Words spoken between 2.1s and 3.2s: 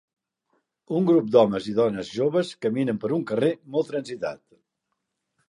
joves caminen per